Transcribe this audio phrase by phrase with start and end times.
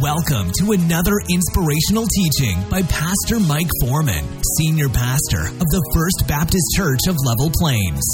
[0.00, 4.26] Welcome to another inspirational teaching by Pastor Mike Foreman,
[4.58, 8.04] Senior Pastor of the First Baptist Church of Level Plains.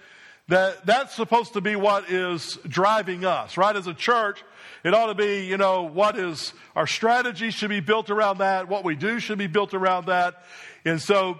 [0.47, 3.75] that that's supposed to be what is driving us, right?
[3.75, 4.41] As a church,
[4.85, 8.69] it ought to be, you know, what is our strategy should be built around that.
[8.69, 10.45] What we do should be built around that.
[10.85, 11.39] And so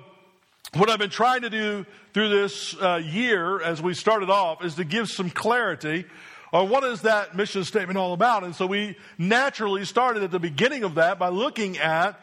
[0.75, 1.85] what I've been trying to do
[2.15, 6.07] through this uh, year as we started off is to give some clarity
[6.53, 8.45] on what is that mission statement all about.
[8.45, 12.19] And so we naturally started at the beginning of that by looking at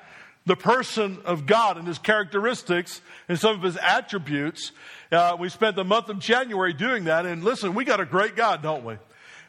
[0.46, 4.72] the person of God and his characteristics and some of his attributes.
[5.12, 7.26] Uh, we spent the month of January doing that.
[7.26, 8.96] And listen, we got a great God, don't we?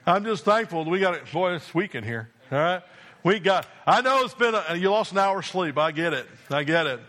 [0.06, 1.31] I'm just thankful that we got it.
[1.33, 2.31] Boy, it's weekend here.
[2.50, 2.83] All right.
[3.22, 5.77] We got, I know it's been, a, you lost an hour's sleep.
[5.78, 6.27] I get it.
[6.50, 7.00] I get it.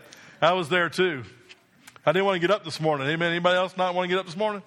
[0.42, 1.24] I was there too.
[2.04, 3.06] I didn't want to get up this morning.
[3.06, 3.30] Amen.
[3.30, 4.60] Anybody else not want to get up this morning?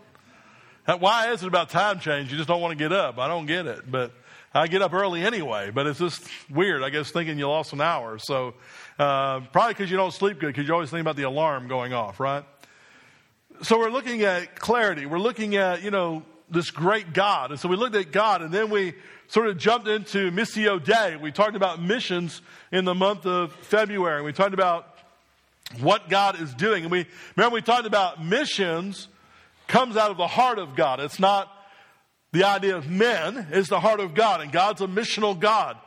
[0.85, 2.31] Why is it about time change?
[2.31, 3.17] You just don't want to get up.
[3.19, 3.91] I don't get it.
[3.91, 4.13] But
[4.53, 5.69] I get up early anyway.
[5.69, 8.19] But it's just weird, I guess, thinking you lost an hour.
[8.19, 8.53] So
[8.97, 11.91] uh, probably because you don't sleep good, because you always think about the alarm going
[11.91, 12.45] off, right?
[13.63, 15.05] So we're looking at clarity.
[15.05, 17.51] We're looking at, you know, this great God.
[17.51, 18.93] And so we looked at God, and then we
[19.27, 21.17] sort of jumped into Missio Dei.
[21.17, 22.41] We talked about missions
[22.71, 24.21] in the month of February.
[24.21, 24.94] We talked about
[25.79, 26.83] what God is doing.
[26.83, 29.07] And we remember we talked about missions
[29.67, 30.99] comes out of the heart of God.
[30.99, 31.51] It's not
[32.31, 34.41] the idea of men, it's the heart of God.
[34.41, 35.77] And God's a missional God.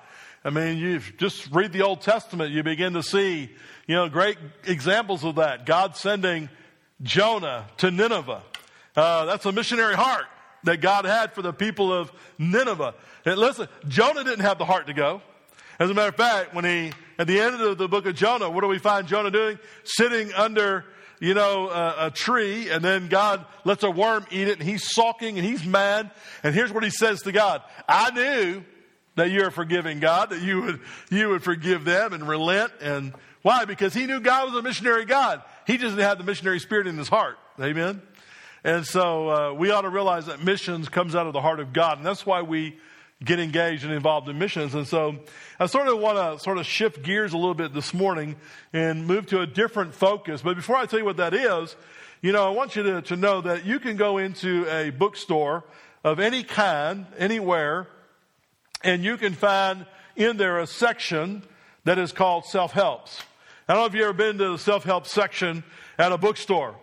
[0.45, 3.51] I mean, you just read the Old Testament, you begin to see,
[3.87, 5.67] you know, great examples of that.
[5.67, 6.49] God sending
[7.03, 8.43] Jonah to Nineveh.
[8.97, 10.25] Uh, that's a missionary heart
[10.65, 12.95] that God had for the people of Nineveh.
[13.25, 15.23] And listen, Jonah didn't have the heart to go.
[15.79, 18.49] As a matter of fact, when he, at the end of the book of Jonah,
[18.49, 19.59] what do we find Jonah doing?
[19.83, 20.85] Sitting under,
[21.19, 24.89] you know, a, a tree, and then God lets a worm eat it, and he's
[24.95, 26.11] sulking and he's mad.
[26.45, 28.65] And here's what he says to God I knew
[29.17, 30.81] that you're a forgiving God, that you would,
[31.11, 32.73] you would forgive them and relent.
[32.81, 33.13] And
[33.43, 33.65] why?
[33.65, 35.43] Because he knew God was a missionary God.
[35.67, 37.37] He just didn't have the missionary spirit in his heart.
[37.61, 38.01] Amen.
[38.63, 41.73] And so uh, we ought to realize that missions comes out of the heart of
[41.73, 42.79] God, and that's why we
[43.25, 44.75] get engaged and involved in missions.
[44.75, 45.17] And so
[45.59, 48.37] I sort of want to sort of shift gears a little bit this morning
[48.73, 50.43] and move to a different focus.
[50.43, 51.75] But before I tell you what that is,
[52.23, 55.65] you know, I want you to, to know that you can go into a bookstore
[56.05, 57.89] of any kind, anywhere,
[58.83, 61.43] and you can find in there a section
[61.85, 63.23] that is called self-helps.
[63.69, 65.65] I don't know if you've ever been to the self-help section
[65.99, 66.77] at a bookstore.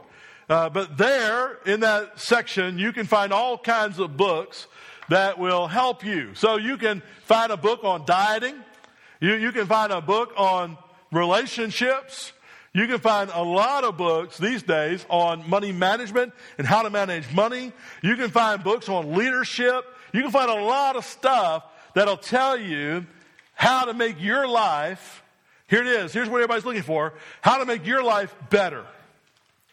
[0.47, 4.67] Uh, but there, in that section, you can find all kinds of books
[5.09, 6.33] that will help you.
[6.35, 8.55] So you can find a book on dieting.
[9.19, 10.77] You, you can find a book on
[11.11, 12.33] relationships.
[12.73, 16.89] You can find a lot of books these days on money management and how to
[16.89, 17.71] manage money.
[18.01, 19.85] You can find books on leadership.
[20.11, 23.05] You can find a lot of stuff that'll tell you
[23.53, 25.23] how to make your life,
[25.67, 28.85] here it is, here's what everybody's looking for, how to make your life better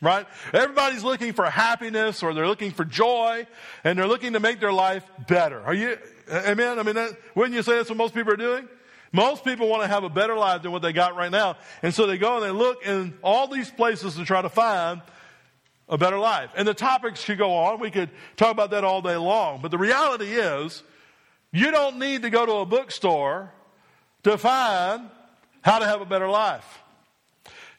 [0.03, 0.27] right?
[0.53, 3.47] Everybody's looking for happiness or they're looking for joy
[3.85, 5.63] and they're looking to make their life better.
[5.63, 5.97] Are you,
[6.31, 6.79] amen?
[6.79, 8.69] I mean, that, wouldn't you say that's what most people are doing?
[9.13, 11.57] Most people want to have a better life than what they got right now.
[11.83, 15.01] And so they go and they look in all these places to try to find
[15.89, 16.51] a better life.
[16.57, 17.79] And the topics could go on.
[17.79, 19.61] We could talk about that all day long.
[19.63, 20.83] But the reality is,
[21.53, 23.53] you don't need to go to a bookstore
[24.25, 25.11] to find
[25.61, 26.82] how to have a better life.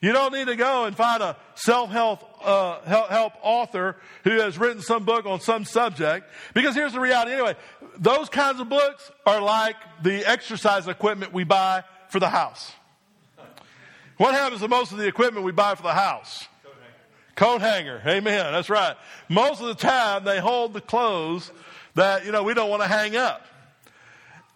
[0.04, 4.82] You don't need to go and find a self-help uh, help author who has written
[4.82, 6.28] some book on some subject.
[6.52, 7.56] Because here's the reality anyway.
[7.96, 12.70] Those kinds of books are like the exercise equipment we buy for the house.
[14.18, 16.48] What happens to most of the equipment we buy for the house?
[17.34, 18.02] Coat hanger.
[18.06, 18.52] Amen.
[18.52, 18.96] That's right.
[19.30, 21.50] Most of the time they hold the clothes
[21.94, 23.46] that, you know, we don't want to hang up.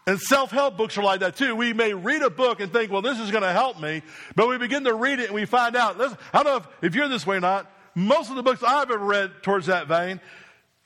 [0.08, 1.54] And self help books are like that too.
[1.54, 4.00] We may read a book and think, well, this is going to help me.
[4.34, 6.00] But we begin to read it and we find out.
[6.00, 7.70] I don't know if, if you're this way or not.
[7.94, 10.18] Most of the books I've ever read towards that vein,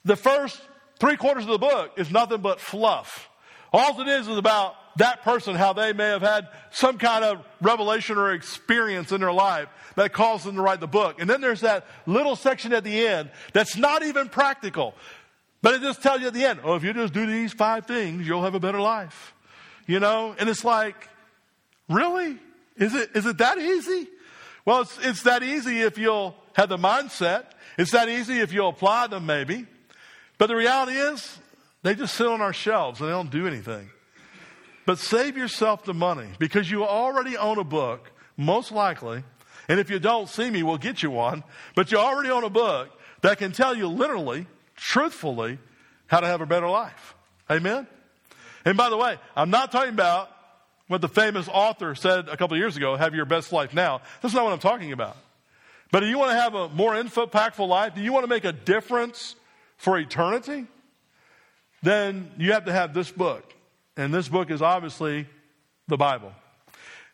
[0.05, 0.61] the first
[0.99, 3.31] three quarters of the book is nothing but fluff.
[3.73, 7.47] All it is is about that person, how they may have had some kind of
[7.61, 11.21] revelation or experience in their life that caused them to write the book.
[11.21, 14.95] And then there's that little section at the end that's not even practical.
[15.63, 17.87] But it just tells you at the end, oh, if you just do these five
[17.87, 19.33] things, you'll have a better life.
[19.87, 20.35] You know?
[20.39, 21.09] And it's like,
[21.89, 22.39] really?
[22.77, 24.09] Is it, is it that easy?
[24.65, 27.45] Well, it's, it's that easy if you'll have the mindset.
[27.79, 29.67] It's that easy if you'll apply them, maybe.
[30.37, 31.39] But the reality is,
[31.83, 33.91] they just sit on our shelves and they don't do anything.
[34.85, 39.23] But save yourself the money because you already own a book, most likely.
[39.69, 41.45] And if you don't see me, we'll get you one.
[41.77, 42.89] But you already own a book
[43.21, 44.47] that can tell you literally,
[44.83, 45.59] truthfully,
[46.07, 47.15] how to have a better life.
[47.51, 47.87] Amen?
[48.65, 50.29] And by the way, I'm not talking about
[50.89, 54.03] what the famous author said a couple years ago have your best life now.
[54.21, 55.17] That's not what I'm talking about.
[55.93, 57.95] But do you want to have a more impactful life?
[57.95, 59.37] Do you want to make a difference
[59.77, 60.67] for eternity?
[61.83, 63.55] Then you have to have this book.
[63.97, 65.27] And this book is obviously
[65.87, 66.33] the Bible.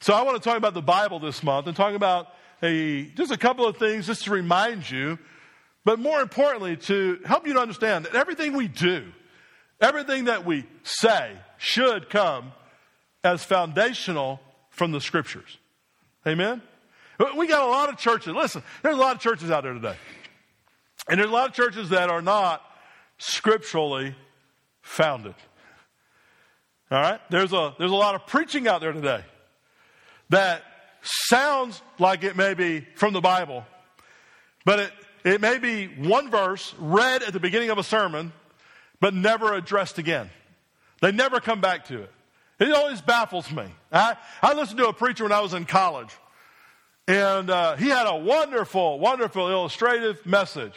[0.00, 2.28] So I want to talk about the Bible this month and talk about
[2.62, 5.18] a, just a couple of things just to remind you,
[5.84, 9.04] but more importantly, to help you to understand that everything we do,
[9.80, 12.52] everything that we say should come
[13.24, 14.40] as foundational
[14.70, 15.58] from the scriptures.
[16.26, 16.62] Amen?
[17.36, 18.32] We got a lot of churches.
[18.32, 19.96] Listen, there's a lot of churches out there today.
[21.08, 22.62] And there's a lot of churches that are not
[23.18, 24.14] scripturally
[24.82, 25.34] founded.
[26.90, 27.20] All right?
[27.30, 29.24] There's a, there's a lot of preaching out there today
[30.30, 30.62] that
[31.02, 33.64] sounds like it may be from the Bible,
[34.64, 34.92] but it,
[35.32, 38.32] it may be one verse read at the beginning of a sermon,
[39.00, 40.30] but never addressed again.
[41.00, 42.10] They never come back to it.
[42.58, 43.64] It always baffles me.
[43.92, 46.10] I, I listened to a preacher when I was in college,
[47.06, 50.74] and uh, he had a wonderful, wonderful illustrative message.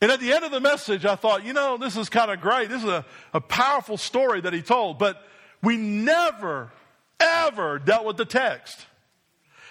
[0.00, 2.40] And at the end of the message, I thought, you know, this is kind of
[2.40, 2.68] great.
[2.68, 5.22] This is a, a powerful story that he told, but
[5.62, 6.72] we never,
[7.20, 8.86] ever dealt with the text.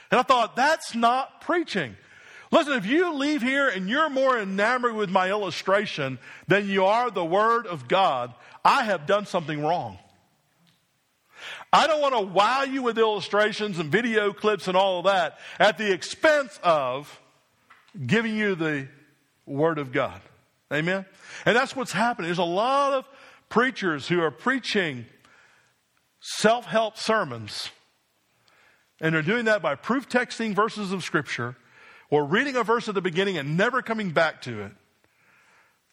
[0.10, 1.98] And I thought, that's not preaching.
[2.52, 7.10] Listen, if you leave here and you're more enamored with my illustration than you are
[7.10, 8.34] the Word of God,
[8.64, 9.98] I have done something wrong.
[11.72, 15.40] I don't want to wow you with illustrations and video clips and all of that
[15.60, 17.22] at the expense of
[18.06, 18.90] giving you the
[19.46, 20.20] Word of God.
[20.74, 21.06] Amen?
[21.46, 22.28] And that's what's happening.
[22.28, 23.06] There's a lot of
[23.48, 25.06] preachers who are preaching
[26.20, 27.70] self help sermons,
[29.00, 31.56] and they're doing that by proof texting verses of Scripture
[32.12, 34.72] or reading a verse at the beginning and never coming back to it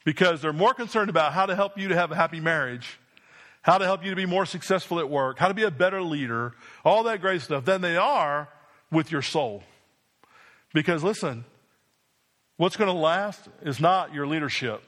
[0.04, 2.98] because they're more concerned about how to help you to have a happy marriage,
[3.62, 6.02] how to help you to be more successful at work, how to be a better
[6.02, 6.52] leader,
[6.84, 8.50] all that great stuff, than they are
[8.90, 9.62] with your soul.
[10.74, 11.46] Because listen,
[12.58, 14.82] What's going to last is not your leadership.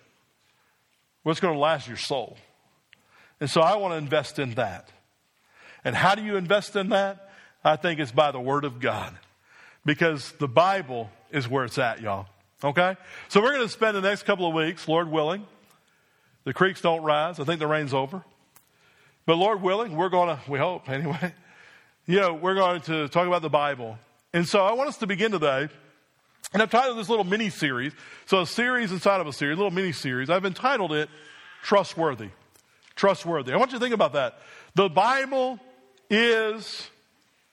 [1.22, 2.36] What's going to last is your soul.
[3.40, 4.90] And so I want to invest in that.
[5.84, 7.30] And how do you invest in that?
[7.64, 9.16] I think it's by the Word of God.
[9.86, 12.26] Because the Bible is where it's at, y'all.
[12.62, 12.96] Okay?
[13.28, 15.46] So we're going to spend the next couple of weeks, Lord willing.
[16.44, 17.40] The creeks don't rise.
[17.40, 18.24] I think the rain's over.
[19.26, 21.34] But Lord willing, we're going to, we hope anyway,
[22.06, 23.98] you know, we're going to talk about the Bible.
[24.32, 25.68] And so I want us to begin today
[26.52, 27.92] and I've titled this little mini series,
[28.26, 30.30] so a series inside of a series, a little mini series.
[30.30, 31.08] I've entitled it
[31.62, 32.30] Trustworthy.
[32.96, 33.52] Trustworthy.
[33.52, 34.40] I want you to think about that.
[34.74, 35.60] The Bible
[36.08, 36.88] is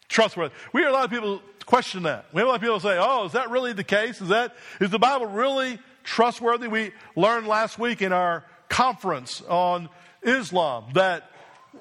[0.09, 0.53] trustworthy.
[0.73, 2.25] We hear a lot of people question that.
[2.33, 4.21] We have a lot of people say, oh, is that really the case?
[4.21, 6.67] Is that, is the Bible really trustworthy?
[6.67, 9.89] We learned last week in our conference on
[10.23, 11.29] Islam that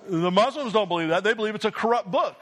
[0.09, 1.25] the Muslims don't believe that.
[1.25, 2.37] They believe it's a corrupt book.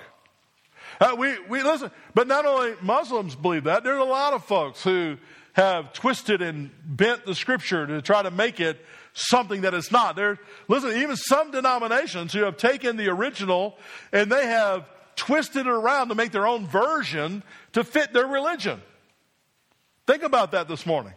[1.00, 4.82] Uh, we, we listen, but not only Muslims believe that, there's a lot of folks
[4.82, 5.18] who
[5.52, 8.82] have twisted and bent the scripture to try to make it
[9.12, 10.16] something that it's not.
[10.16, 13.76] There, listen, even some denominations who have taken the original
[14.12, 17.42] and they have twisted it around to make their own version
[17.72, 18.80] to fit their religion.
[20.06, 21.14] Think about that this morning.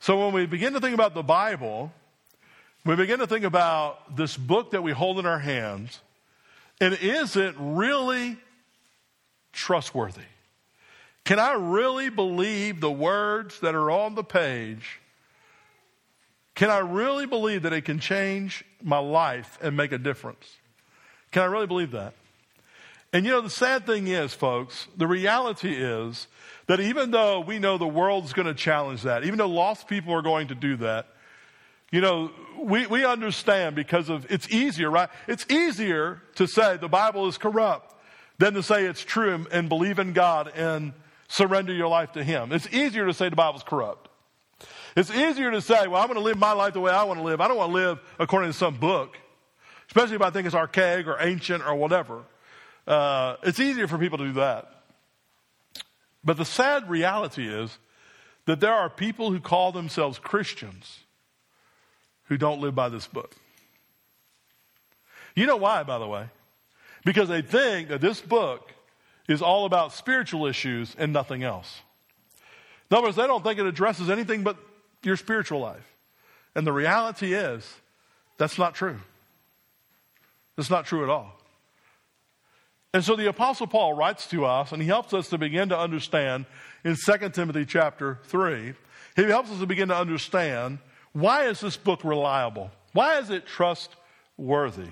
[0.00, 1.92] So when we begin to think about the Bible,
[2.84, 6.00] we begin to think about this book that we hold in our hands
[6.80, 8.36] and is it really
[9.52, 10.22] trustworthy?
[11.24, 15.00] Can I really believe the words that are on the page?
[16.54, 20.56] Can I really believe that it can change my life and make a difference?
[21.30, 22.14] Can I really believe that?
[23.14, 26.26] And you know, the sad thing is, folks, the reality is
[26.66, 30.12] that even though we know the world's going to challenge that, even though lost people
[30.12, 31.06] are going to do that,
[31.92, 35.08] you know, we, we understand because of it's easier, right?
[35.28, 37.94] It's easier to say the Bible is corrupt
[38.38, 40.92] than to say it's true and, and believe in God and
[41.28, 42.50] surrender your life to Him.
[42.50, 44.08] It's easier to say the Bible's corrupt.
[44.96, 47.20] It's easier to say, well, I'm going to live my life the way I want
[47.20, 47.40] to live.
[47.40, 49.16] I don't want to live according to some book,
[49.86, 52.24] especially if I think it's archaic or ancient or whatever.
[52.86, 54.70] Uh, it's easier for people to do that.
[56.22, 57.78] But the sad reality is
[58.46, 61.00] that there are people who call themselves Christians
[62.24, 63.34] who don't live by this book.
[65.34, 66.26] You know why, by the way?
[67.04, 68.72] Because they think that this book
[69.28, 71.80] is all about spiritual issues and nothing else.
[72.90, 74.56] In other words, they don't think it addresses anything but
[75.02, 75.84] your spiritual life.
[76.54, 77.68] And the reality is,
[78.38, 79.00] that's not true.
[80.56, 81.38] That's not true at all.
[82.94, 85.78] And so the apostle Paul writes to us and he helps us to begin to
[85.78, 86.46] understand
[86.84, 88.72] in 2 Timothy chapter 3,
[89.16, 90.78] he helps us to begin to understand
[91.12, 92.70] why is this book reliable?
[92.92, 94.90] Why is it trustworthy?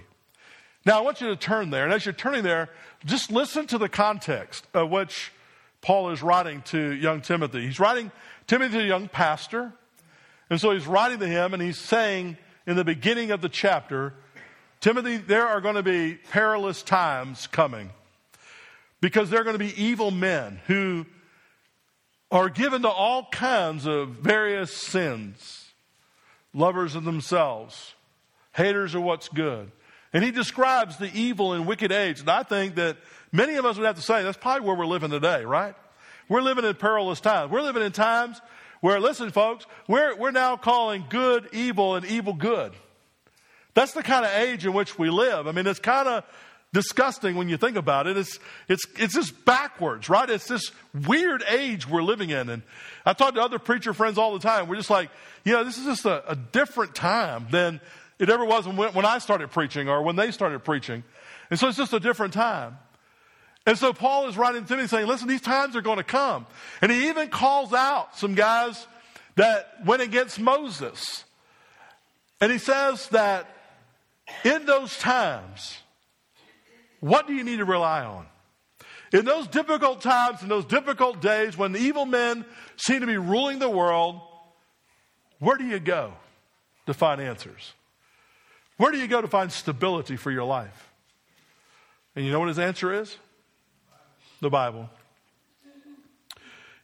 [0.84, 1.84] Now, I want you to turn there.
[1.84, 2.68] And as you're turning there,
[3.04, 5.30] just listen to the context of which
[5.80, 7.66] Paul is writing to young Timothy.
[7.66, 8.10] He's writing
[8.48, 9.72] Timothy, a young pastor.
[10.50, 14.14] And so he's writing to him, and he's saying in the beginning of the chapter,
[14.82, 17.88] Timothy, there are going to be perilous times coming
[19.00, 21.06] because there are going to be evil men who
[22.30, 25.70] are given to all kinds of various sins,
[26.52, 27.94] lovers of themselves,
[28.52, 29.72] haters of what's good
[30.12, 32.20] and he describes the evil and wicked age.
[32.20, 32.96] And I think that
[33.30, 35.74] many of us would have to say that's probably where we're living today, right?
[36.28, 37.50] We're living in perilous times.
[37.50, 38.40] We're living in times
[38.80, 42.72] where, listen, folks, we're, we're now calling good evil and evil good.
[43.74, 45.46] That's the kind of age in which we live.
[45.46, 46.24] I mean, it's kind of
[46.72, 48.16] disgusting when you think about it.
[48.16, 48.38] It's,
[48.68, 50.28] it's, it's just backwards, right?
[50.28, 50.72] It's this
[51.06, 52.48] weird age we're living in.
[52.48, 52.62] And
[53.04, 54.68] I talk to other preacher friends all the time.
[54.68, 55.10] We're just like,
[55.44, 57.80] you know, this is just a, a different time than
[58.18, 61.02] it ever was when, when I started preaching or when they started preaching.
[61.50, 62.78] And so it's just a different time.
[63.66, 66.46] And so Paul is writing to me saying, listen, these times are going to come.
[66.80, 68.86] And he even calls out some guys
[69.36, 71.24] that went against Moses.
[72.40, 73.46] And he says that
[74.44, 75.78] in those times,
[77.00, 78.26] what do you need to rely on?
[79.12, 82.44] In those difficult times, in those difficult days when evil men
[82.76, 84.20] seem to be ruling the world,
[85.38, 86.14] where do you go
[86.86, 87.72] to find answers?
[88.78, 90.90] Where do you go to find stability for your life?
[92.16, 93.16] And you know what his answer is?
[94.40, 94.88] The Bible.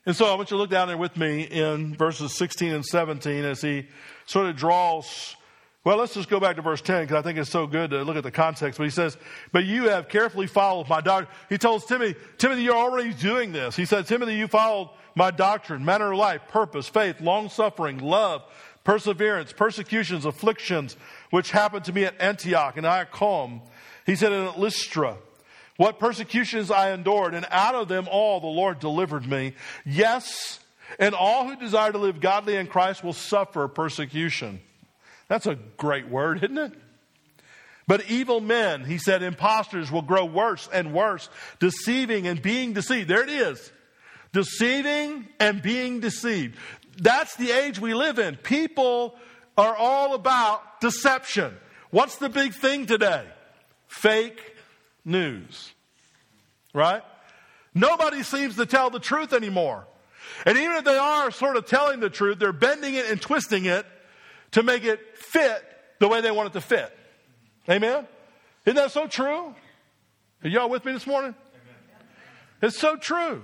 [0.07, 2.85] And so I want you to look down there with me in verses 16 and
[2.85, 3.89] 17 as he
[4.27, 5.37] sort of draws.
[5.85, 8.03] Well, let's just go back to verse 10 because I think it's so good to
[8.03, 8.79] look at the context.
[8.79, 9.17] But he says,
[9.53, 11.35] But you have carefully followed my doctrine.
[11.49, 13.77] He tells Timothy, Timothy, you're already doing this.
[13.77, 18.43] He said, Timothy, you followed my doctrine, manner of life, purpose, faith, long suffering, love,
[18.85, 20.97] perseverance, persecutions, afflictions,
[21.31, 23.63] which happened to me at Antioch and Iconium.
[24.05, 25.17] He said in Lystra,
[25.77, 29.55] what persecutions I endured, and out of them all the Lord delivered me.
[29.87, 30.59] Yes,
[30.99, 34.61] and all who desire to live godly in Christ will suffer persecution.
[35.29, 36.73] That's a great word, isn't it?
[37.87, 43.09] But evil men, he said, impostors will grow worse and worse, deceiving and being deceived.
[43.09, 43.73] There it is.
[44.33, 46.57] Deceiving and being deceived.
[46.99, 48.37] That's the age we live in.
[48.37, 49.15] People
[49.57, 51.57] are all about deception.
[51.91, 53.25] What's the big thing today?
[53.87, 54.55] Fake
[55.05, 55.73] news.
[56.75, 57.03] Right?
[57.75, 59.87] Nobody seems to tell the truth anymore.
[60.45, 63.65] And even if they are sort of telling the truth, they're bending it and twisting
[63.65, 63.87] it
[64.53, 65.63] to make it fit
[65.99, 66.97] the way they want it to fit.
[67.69, 68.07] Amen?
[68.65, 69.55] Isn't that so true?
[70.45, 71.35] Are y'all with me this morning?
[71.55, 72.09] Amen.
[72.63, 73.43] It's so true.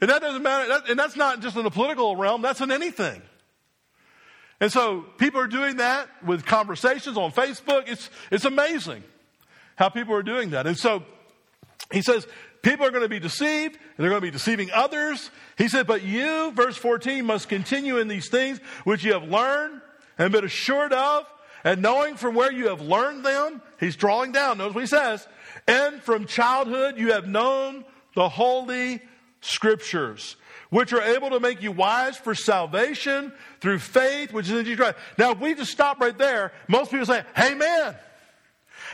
[0.00, 0.82] And that doesn't matter.
[0.88, 3.22] and that's not just in the political realm, that's in anything.
[4.60, 7.84] And so people are doing that with conversations on Facebook.
[7.88, 9.02] It's, it's amazing
[9.76, 10.66] how people are doing that.
[10.66, 11.04] And so
[11.92, 12.26] he says,
[12.62, 15.30] people are going to be deceived and they're going to be deceiving others.
[15.58, 19.81] He said, but you, verse 14, must continue in these things which you have learned
[20.22, 21.26] and been assured of
[21.64, 23.60] and knowing from where you have learned them.
[23.80, 24.58] He's drawing down.
[24.58, 25.26] Notice what he says.
[25.66, 29.02] And from childhood you have known the holy
[29.40, 30.36] scriptures
[30.70, 34.78] which are able to make you wise for salvation through faith, which is in Jesus
[34.78, 34.96] Christ.
[35.18, 37.94] Now, if we just stop right there, most people say, Amen.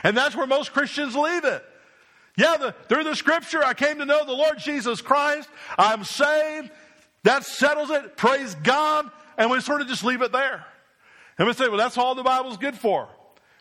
[0.03, 1.63] And that's where most Christians leave it.
[2.35, 5.47] Yeah, the, through the scripture, I came to know the Lord Jesus Christ.
[5.77, 6.71] I'm saved.
[7.23, 8.17] That settles it.
[8.17, 9.09] Praise God.
[9.37, 10.65] And we sort of just leave it there.
[11.39, 13.07] And we say, well, that's all the Bible's good for.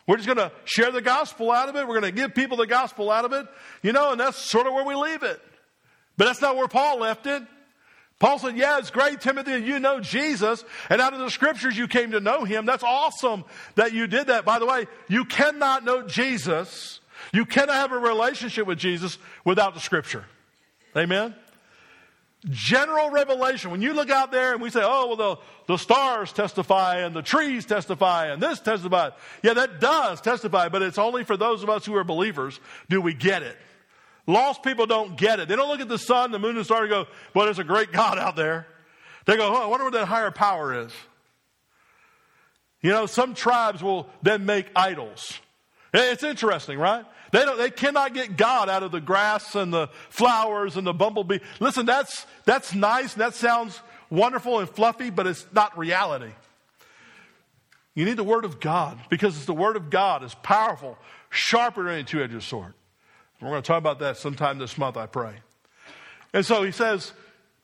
[0.07, 1.87] We're just going to share the gospel out of it.
[1.87, 3.47] We're going to give people the gospel out of it.
[3.83, 5.41] You know, and that's sort of where we leave it.
[6.17, 7.43] But that's not where Paul left it.
[8.19, 11.87] Paul said, Yeah, it's great, Timothy, you know Jesus, and out of the scriptures you
[11.87, 12.67] came to know him.
[12.67, 13.45] That's awesome
[13.77, 14.45] that you did that.
[14.45, 16.99] By the way, you cannot know Jesus,
[17.33, 20.25] you cannot have a relationship with Jesus without the scripture.
[20.97, 21.37] Amen?
[22.49, 23.71] General revelation.
[23.71, 27.15] When you look out there and we say, oh, well, the, the stars testify and
[27.15, 29.13] the trees testify and this testifies.
[29.43, 33.01] Yeah, that does testify, but it's only for those of us who are believers do
[33.01, 33.57] we get it.
[34.29, 35.49] Lost people don't get it.
[35.49, 37.59] They don't look at the sun, the moon, and the stars and go, well, there's
[37.59, 38.67] a great God out there.
[39.25, 40.93] They go, oh, I wonder what that higher power is.
[42.81, 45.41] You know, some tribes will then make idols.
[45.93, 47.05] It's interesting, right?
[47.31, 50.95] They don't, they cannot get God out of the grass and the flowers and the
[50.95, 51.39] bumblebee.
[51.61, 53.81] Listen, that's, that's nice and that sounds
[54.11, 56.33] wonderful and fluffy, but it's not reality.
[57.95, 60.97] You need the Word of God because it's the Word of God is powerful,
[61.31, 62.75] sharper than any two-edged sword.
[63.41, 65.35] We're going to talk about that sometime this month, I pray.
[66.33, 67.13] And so he says,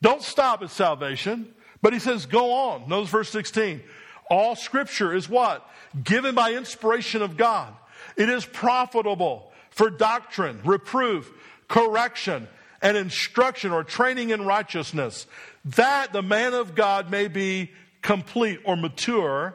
[0.02, 2.88] don't stop at salvation, but he says, go on.
[2.88, 3.82] Notice verse 16.
[4.30, 5.68] All scripture is what?
[6.02, 7.72] Given by inspiration of God.
[8.16, 11.32] It is profitable for doctrine, reproof,
[11.68, 12.46] correction,
[12.80, 15.26] and instruction or training in righteousness,
[15.64, 19.54] that the man of God may be complete or mature,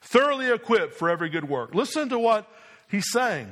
[0.00, 1.74] thoroughly equipped for every good work.
[1.74, 2.48] Listen to what
[2.88, 3.48] he's saying.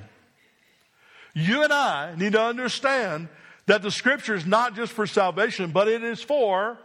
[1.34, 3.28] You and I need to understand
[3.66, 6.78] that the scripture is not just for salvation, but it is for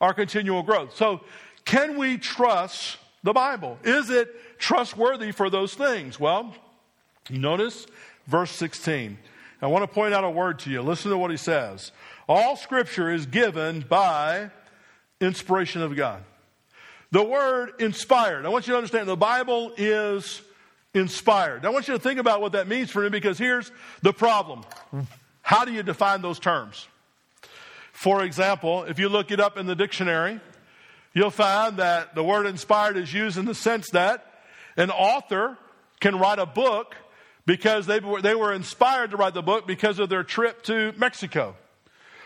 [0.00, 0.94] our continual growth.
[0.94, 1.22] So,
[1.64, 3.78] can we trust the Bible?
[3.82, 6.20] Is it trustworthy for those things?
[6.20, 6.54] Well,
[7.28, 7.86] notice
[8.26, 9.18] verse 16.
[9.62, 10.82] I want to point out a word to you.
[10.82, 11.92] Listen to what he says.
[12.28, 14.50] All scripture is given by
[15.20, 16.22] inspiration of God.
[17.10, 18.44] The word inspired.
[18.44, 20.42] I want you to understand the Bible is
[20.92, 21.64] inspired.
[21.64, 23.70] I want you to think about what that means for me because here's
[24.02, 24.64] the problem.
[25.40, 26.88] How do you define those terms?
[27.92, 30.40] For example, if you look it up in the dictionary,
[31.14, 34.26] you'll find that the word inspired is used in the sense that
[34.76, 35.56] an author
[36.00, 36.94] can write a book
[37.46, 40.92] because they were, they were inspired to write the book because of their trip to
[40.96, 41.56] Mexico.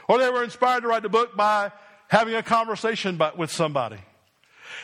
[0.09, 1.71] Or they were inspired to write the book by
[2.09, 3.99] having a conversation by, with somebody.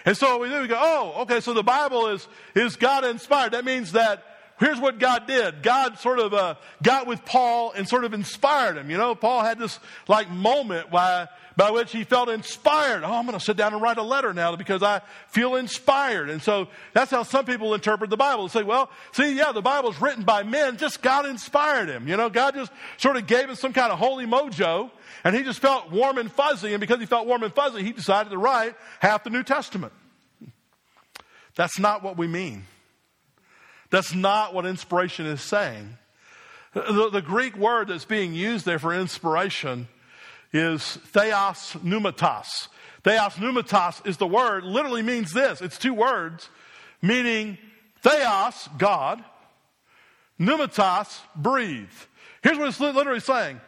[0.05, 3.53] And so we do, we go, oh, okay, so the Bible is, is God inspired.
[3.53, 4.23] That means that
[4.61, 5.63] here's what God did.
[5.63, 8.91] God sort of uh, got with Paul and sort of inspired him.
[8.91, 13.03] You know, Paul had this like moment by, by which he felt inspired.
[13.03, 16.29] Oh, I'm going to sit down and write a letter now because I feel inspired.
[16.29, 18.47] And so that's how some people interpret the Bible.
[18.47, 22.09] They say, well, see, yeah, the Bible's written by men, just God inspired him.
[22.09, 24.91] You know, God just sort of gave him some kind of holy mojo
[25.25, 26.75] and he just felt warm and fuzzy.
[26.75, 29.93] And because he felt warm and fuzzy, he decided to write half the New Testament.
[31.55, 32.67] That's not what we mean.
[33.89, 35.97] That's not what inspiration is saying.
[36.75, 39.89] The, the, Greek word that's being used there for inspiration
[40.57, 42.69] is theos pneumatos.
[43.05, 45.61] Theos pneumatos is the word, literally means this.
[45.61, 46.49] It's two words,
[47.03, 47.59] meaning
[48.03, 49.23] theos, God,
[50.41, 51.89] pneumatos, breathe.
[52.43, 53.61] Here's what it's literally saying.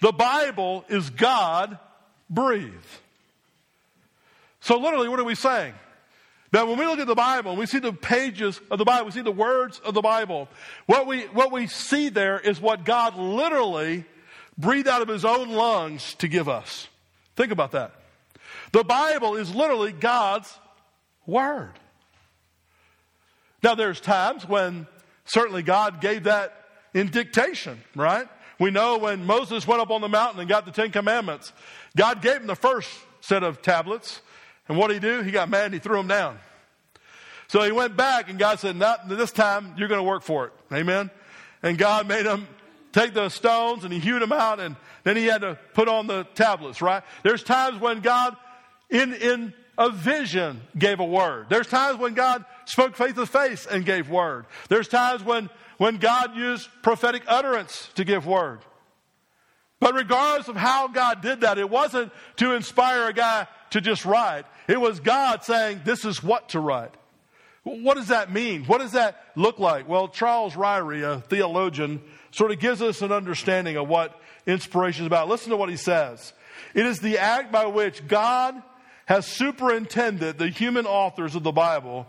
[0.00, 1.78] The Bible is God
[2.28, 2.72] breathe.
[4.60, 5.74] So literally, what are we saying?
[6.52, 9.12] Now, when we look at the Bible we see the pages of the Bible, we
[9.12, 10.48] see the words of the Bible,
[10.86, 14.04] what we, what we see there is what God literally
[14.62, 16.88] breathed out of his own lungs to give us.
[17.36, 17.92] Think about that.
[18.72, 20.58] The Bible is literally God's
[21.26, 21.72] Word.
[23.62, 24.86] Now, there's times when
[25.24, 26.52] certainly God gave that
[26.94, 28.26] in dictation, right?
[28.58, 31.52] We know when Moses went up on the mountain and got the Ten Commandments,
[31.96, 34.20] God gave him the first set of tablets.
[34.68, 35.22] And what did he do?
[35.22, 36.38] He got mad and he threw them down.
[37.48, 40.46] So he went back and God said, not this time, you're going to work for
[40.46, 40.52] it.
[40.72, 41.10] Amen.
[41.62, 42.48] And God made him
[42.92, 46.06] take the stones and he hewed them out and then he had to put on
[46.06, 47.02] the tablets, right?
[47.22, 48.36] There's times when God,
[48.90, 51.46] in, in a vision, gave a word.
[51.48, 54.46] There's times when God spoke face to face and gave word.
[54.68, 58.60] There's times when, when God used prophetic utterance to give word.
[59.80, 64.04] But regardless of how God did that, it wasn't to inspire a guy to just
[64.04, 64.44] write.
[64.68, 66.94] It was God saying, this is what to write.
[67.64, 68.64] What does that mean?
[68.64, 69.88] What does that look like?
[69.88, 75.06] Well, Charles Ryrie, a theologian, sort of gives us an understanding of what inspiration is
[75.06, 75.28] about.
[75.28, 76.32] Listen to what he says.
[76.74, 78.60] It is the act by which God
[79.06, 82.06] has superintended the human authors of the Bible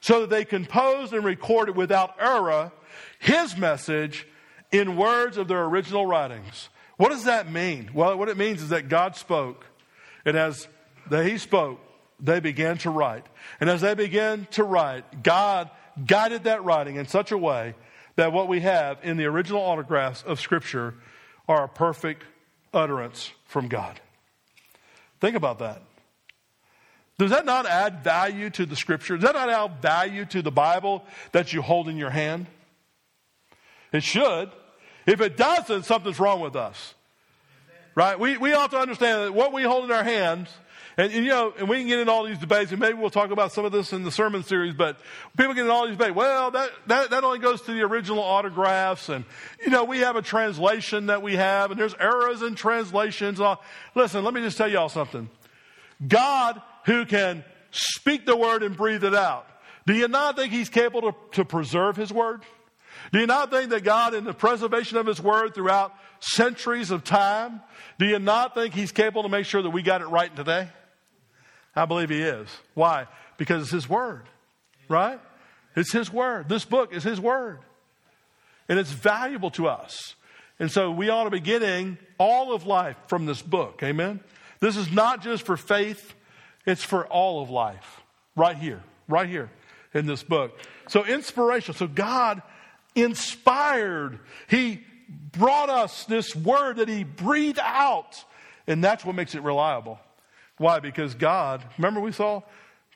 [0.00, 2.72] so that they composed and recorded without error
[3.18, 4.26] his message
[4.70, 6.68] in words of their original writings.
[6.96, 7.90] What does that mean?
[7.94, 9.66] Well, what it means is that God spoke,
[10.24, 10.68] and as
[11.10, 11.80] that He spoke,
[12.20, 13.26] they began to write.
[13.60, 15.70] And as they began to write, God
[16.06, 17.74] guided that writing in such a way
[18.16, 20.94] that what we have in the original autographs of Scripture
[21.48, 22.24] are a perfect
[22.72, 24.00] utterance from God.
[25.20, 25.82] Think about that.
[27.18, 29.16] Does that not add value to the Scripture?
[29.16, 32.46] Does that not add value to the Bible that you hold in your hand?
[33.92, 34.50] It should.
[35.06, 36.94] If it doesn't, something's wrong with us.
[37.94, 38.18] Right?
[38.18, 40.48] We, we ought to understand that what we hold in our hands,
[40.96, 43.10] and, and, you know, and we can get into all these debates, and maybe we'll
[43.10, 44.96] talk about some of this in the sermon series, but
[45.36, 46.14] people get into all these debates.
[46.14, 49.24] Well, that, that, that only goes to the original autographs, and,
[49.60, 53.40] you know, we have a translation that we have, and there's errors in translations.
[53.40, 53.56] Uh,
[53.94, 55.28] listen, let me just tell y'all something.
[56.06, 59.46] God, who can speak the word and breathe it out,
[59.86, 62.42] Do you not think He's capable to, to preserve His Word?
[63.12, 67.04] Do you not think that God, in the preservation of His Word throughout centuries of
[67.04, 67.60] time,
[67.98, 70.68] do you not think He's capable to make sure that we got it right today?
[71.76, 72.48] I believe He is.
[72.74, 73.06] Why?
[73.36, 74.22] Because it's His Word,
[74.88, 75.20] right?
[75.76, 76.48] It's His Word.
[76.48, 77.58] This book is His Word.
[78.68, 80.14] And it's valuable to us.
[80.58, 83.82] And so we ought to be getting all of life from this book.
[83.82, 84.20] Amen?
[84.60, 86.14] This is not just for faith,
[86.64, 88.00] it's for all of life.
[88.36, 89.50] Right here, right here
[89.92, 90.58] in this book.
[90.88, 91.74] So inspiration.
[91.74, 92.42] So God
[92.94, 94.18] inspired.
[94.48, 94.82] He
[95.32, 98.24] brought us this word that He breathed out.
[98.66, 99.98] And that's what makes it reliable.
[100.58, 100.80] Why?
[100.80, 102.42] Because God, remember we saw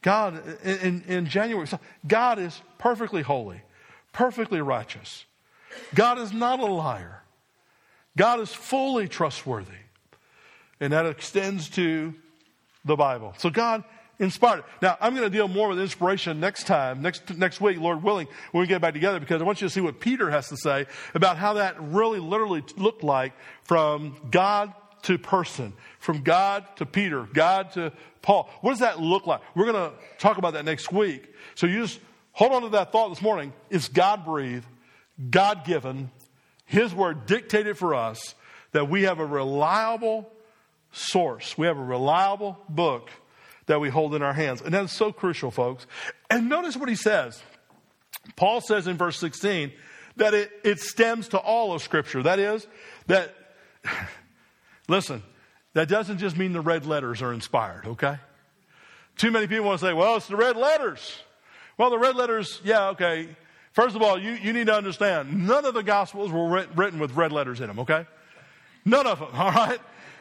[0.02, 1.66] God in, in, January,
[2.06, 3.62] God is perfectly holy,
[4.12, 5.24] perfectly righteous.
[5.94, 7.22] God is not a liar.
[8.16, 9.72] God is fully trustworthy.
[10.80, 12.14] And that extends to
[12.84, 13.34] the Bible.
[13.38, 13.82] So God
[14.18, 14.64] inspired it.
[14.82, 18.26] Now, I'm going to deal more with inspiration next time, next, next week, Lord willing,
[18.52, 20.56] when we get back together, because I want you to see what Peter has to
[20.56, 24.72] say about how that really literally looked like from God
[25.08, 28.50] to person, from God to Peter, God to Paul.
[28.60, 29.40] What does that look like?
[29.54, 31.34] We're going to talk about that next week.
[31.54, 31.98] So you just
[32.32, 33.54] hold on to that thought this morning.
[33.70, 34.66] It's God breathed,
[35.30, 36.10] God given,
[36.66, 38.34] His word dictated for us
[38.72, 40.30] that we have a reliable
[40.92, 41.56] source.
[41.56, 43.08] We have a reliable book
[43.64, 44.60] that we hold in our hands.
[44.60, 45.86] And that's so crucial, folks.
[46.28, 47.42] And notice what he says.
[48.36, 49.72] Paul says in verse 16
[50.16, 52.22] that it, it stems to all of Scripture.
[52.22, 52.66] That is,
[53.06, 53.34] that,
[54.88, 55.22] listen,
[55.74, 58.16] that doesn't just mean the red letters are inspired, okay?
[59.16, 61.18] Too many people want to say, well, it's the red letters.
[61.76, 63.28] Well, the red letters, yeah, okay.
[63.72, 67.12] First of all, you, you need to understand none of the Gospels were written with
[67.12, 68.06] red letters in them, okay?
[68.84, 69.78] None of them, all right?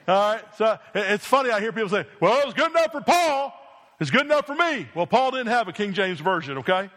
[0.07, 0.43] All right.
[0.57, 1.51] So it's funny.
[1.51, 3.53] I hear people say, well, it was good enough for Paul.
[3.99, 4.87] It's good enough for me.
[4.95, 6.89] Well, Paul didn't have a King James version, okay?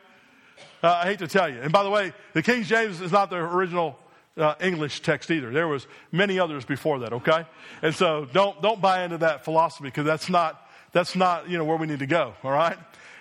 [0.82, 1.60] Uh, I hate to tell you.
[1.60, 3.98] And by the way, the King James is not the original
[4.36, 5.50] uh, English text either.
[5.50, 7.46] There was many others before that, okay?
[7.82, 11.64] And so don't, don't buy into that philosophy because that's not, that's not, you know,
[11.64, 12.76] where we need to go, all right?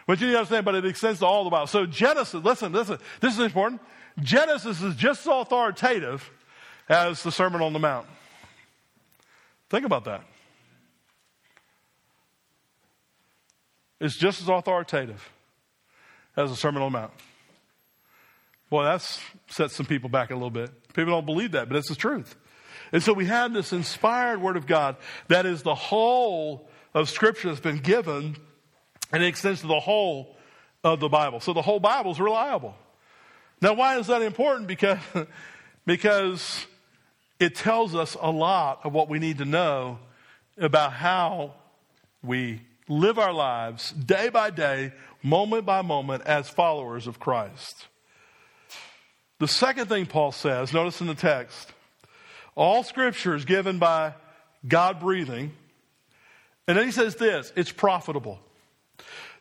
[0.08, 1.68] But you need to understand, but it extends to all the Bible.
[1.68, 3.82] So Genesis, listen, listen, this is important.
[4.20, 6.30] Genesis is just as authoritative
[6.88, 8.08] as the Sermon on the Mount.
[9.70, 10.24] Think about that.
[14.00, 15.30] It's just as authoritative
[16.36, 17.12] as the Sermon on the Mount.
[18.70, 20.72] Boy, that's set some people back a little bit.
[20.94, 22.36] People don't believe that, but it's the truth.
[22.92, 24.96] And so we have this inspired Word of God
[25.28, 28.36] that is the whole of Scripture that's been given,
[29.12, 30.38] and it extends to the whole
[30.84, 31.40] of the Bible.
[31.40, 32.76] So the whole Bible is reliable.
[33.62, 34.68] Now, why is that important?
[34.68, 35.00] Because,
[35.86, 36.66] because
[37.40, 40.00] it tells us a lot of what we need to know
[40.58, 41.54] about how
[42.24, 47.88] we live our lives day by day, moment by moment, as followers of Christ.
[49.40, 51.72] The second thing Paul says, notice in the text,
[52.56, 54.14] all scripture is given by
[54.68, 55.54] God breathing.
[56.68, 58.40] And then he says this it's profitable.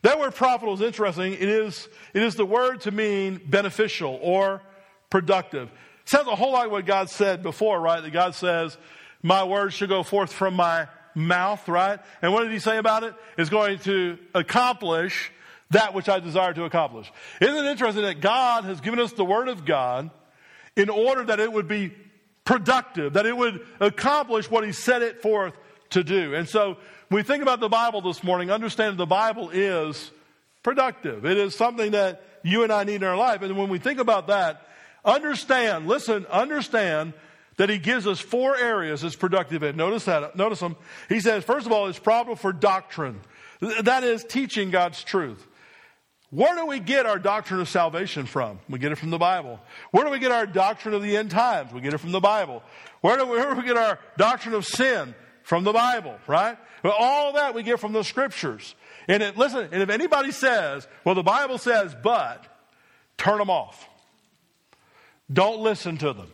[0.01, 1.33] That word profitable is interesting.
[1.33, 4.61] It is, it is the word to mean beneficial or
[5.09, 5.67] productive.
[5.67, 8.01] It Sounds a whole lot like what God said before, right?
[8.01, 8.77] That God says,
[9.21, 11.99] My words should go forth from my mouth, right?
[12.21, 13.13] And what did he say about it?
[13.37, 15.31] It's going to accomplish
[15.71, 17.11] that which I desire to accomplish.
[17.41, 20.09] Isn't it interesting that God has given us the Word of God
[20.75, 21.93] in order that it would be
[22.43, 25.53] productive, that it would accomplish what He set it forth
[25.91, 26.33] to do?
[26.33, 26.77] And so,
[27.09, 30.11] when we think about the Bible this morning, understand the Bible is
[30.61, 31.25] productive.
[31.25, 33.41] It is something that you and I need in our life.
[33.41, 34.67] And when we think about that,
[35.05, 37.13] Understand, listen, understand
[37.57, 39.75] that he gives us four areas it's productive in.
[39.75, 40.35] Notice that.
[40.35, 40.75] Notice them.
[41.07, 43.21] He says, first of all, it's profitable for doctrine.
[43.81, 45.45] That is teaching God's truth.
[46.31, 48.59] Where do we get our doctrine of salvation from?
[48.69, 49.59] We get it from the Bible.
[49.91, 51.73] Where do we get our doctrine of the end times?
[51.73, 52.61] We get it from the Bible.
[53.01, 55.15] Where do we, where do we get our doctrine of sin?
[55.41, 56.59] From the Bible, right?
[56.83, 58.75] But all that we get from the scriptures.
[59.07, 62.45] And it, listen, and if anybody says, well, the Bible says, but,
[63.17, 63.89] turn them off.
[65.33, 66.31] Don't listen to them.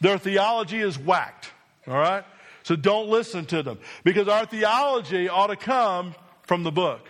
[0.00, 1.50] Their theology is whacked.
[1.88, 2.24] All right?
[2.62, 3.80] So don't listen to them.
[4.04, 7.08] Because our theology ought to come from the book,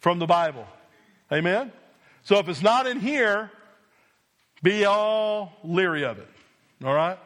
[0.00, 0.66] from the Bible.
[1.32, 1.72] Amen?
[2.24, 3.50] So if it's not in here,
[4.62, 6.28] be all leery of it.
[6.84, 7.18] All right?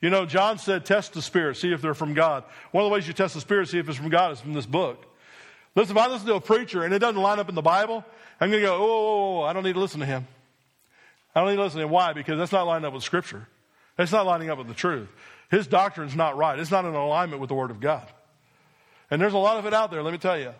[0.00, 2.44] You know, John said, test the spirit, see if they're from God.
[2.72, 4.52] One of the ways you test the spirit, see if it's from God, is from
[4.52, 5.04] this book.
[5.74, 8.04] Listen, if I listen to a preacher and it doesn't line up in the Bible,
[8.40, 10.26] I'm going to go, oh, oh, oh, I don't need to listen to him.
[11.34, 11.90] I don't need to listen to him.
[11.90, 12.12] Why?
[12.12, 13.46] Because that's not lining up with Scripture.
[13.96, 15.08] That's not lining up with the truth.
[15.50, 16.58] His doctrine's not right.
[16.58, 18.06] It's not in alignment with the Word of God.
[19.10, 20.52] And there's a lot of it out there, let me tell you.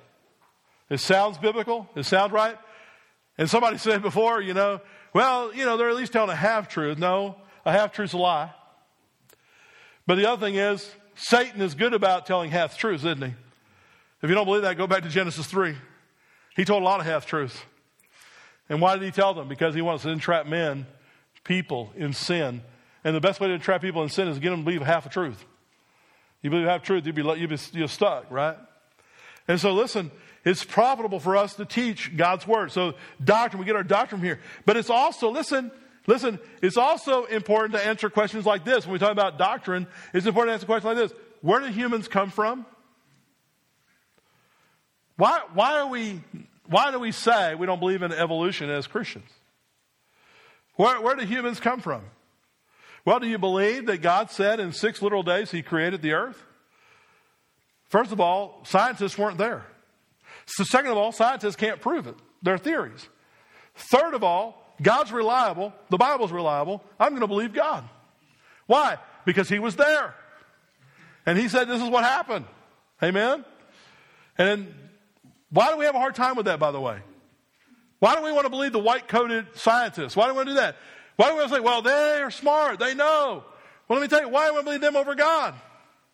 [0.88, 1.88] It sounds biblical.
[1.96, 2.56] It sounds right.
[3.42, 4.80] And somebody said before, you know,
[5.12, 6.96] well, you know, they're at least telling a half truth.
[6.96, 8.52] No, a half truth's a lie.
[10.06, 13.34] But the other thing is, Satan is good about telling half truths, isn't he?
[14.22, 15.74] If you don't believe that, go back to Genesis 3.
[16.54, 17.60] He told a lot of half truths.
[18.68, 19.48] And why did he tell them?
[19.48, 20.86] Because he wants to entrap men,
[21.42, 22.62] people in sin.
[23.02, 24.82] And the best way to entrap people in sin is to get them to believe
[24.82, 25.44] half a truth.
[26.42, 28.56] You believe half truth, you'd be, you'd be you're stuck, right?
[29.48, 30.12] And so listen,
[30.44, 32.72] it's profitable for us to teach God's word.
[32.72, 34.40] So doctrine, we get our doctrine from here.
[34.66, 35.70] But it's also, listen,
[36.06, 38.84] listen, it's also important to answer questions like this.
[38.84, 41.18] When we talk about doctrine, it's important to answer questions like this.
[41.42, 42.66] Where do humans come from?
[45.16, 46.20] Why, why are we,
[46.66, 49.30] why do we say we don't believe in evolution as Christians?
[50.74, 52.02] Where, where do humans come from?
[53.04, 56.42] Well, do you believe that God said in six literal days he created the earth?
[57.84, 59.64] First of all, scientists weren't there.
[60.46, 62.16] So, second of all, scientists can't prove it.
[62.42, 63.08] They're theories.
[63.74, 65.72] Third of all, God's reliable.
[65.90, 66.82] The Bible's reliable.
[66.98, 67.84] I'm going to believe God.
[68.66, 68.98] Why?
[69.24, 70.14] Because he was there.
[71.24, 72.46] And he said, This is what happened.
[73.02, 73.44] Amen?
[74.38, 74.74] And
[75.50, 76.98] why do we have a hard time with that, by the way?
[77.98, 80.16] Why do we want to believe the white coated scientists?
[80.16, 80.76] Why do we want to do that?
[81.16, 83.44] Why do we want to say, well, they are smart, they know?
[83.86, 85.54] Well, let me tell you, why do we believe them over God?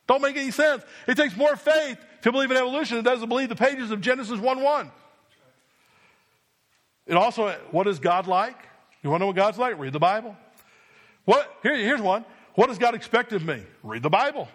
[0.06, 0.82] Don't make any sense.
[1.06, 4.38] It takes more faith to believe in evolution it doesn't believe the pages of Genesis
[4.38, 4.90] 1 1.
[7.06, 8.56] It also, what is God like?
[9.02, 9.78] You want to know what God's like?
[9.78, 10.36] Read the Bible.
[11.24, 12.24] What, here, here's one.
[12.54, 13.62] What does God expect of me?
[13.82, 14.48] Read the Bible.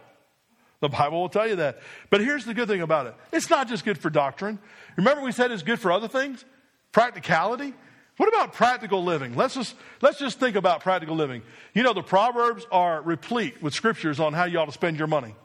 [0.82, 1.80] The Bible will tell you that.
[2.10, 4.60] But here's the good thing about it it's not just good for doctrine.
[4.98, 6.44] Remember, we said it's good for other things?
[6.92, 7.74] Practicality.
[8.18, 9.36] What about practical living?
[9.36, 11.42] Let's just, let's just think about practical living.
[11.74, 15.08] You know, the Proverbs are replete with scriptures on how you ought to spend your
[15.08, 15.36] money,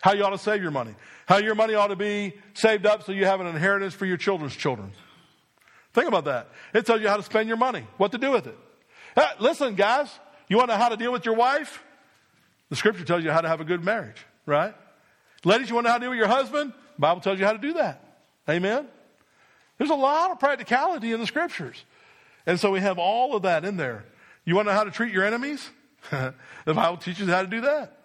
[0.00, 0.94] how you ought to save your money,
[1.26, 4.16] how your money ought to be saved up so you have an inheritance for your
[4.16, 4.92] children's children.
[5.92, 6.48] Think about that.
[6.72, 8.58] It tells you how to spend your money, what to do with it.
[9.16, 10.08] Uh, listen, guys,
[10.48, 11.82] you want to know how to deal with your wife?
[12.68, 14.74] The scripture tells you how to have a good marriage, right?
[15.44, 16.72] Ladies, you want to know how to deal with your husband?
[16.96, 18.02] The Bible tells you how to do that.
[18.48, 18.86] Amen?
[19.78, 21.84] There's a lot of practicality in the scriptures.
[22.46, 24.04] And so we have all of that in there.
[24.44, 25.68] You want to know how to treat your enemies?
[26.10, 26.34] the
[26.66, 27.99] Bible teaches how to do that.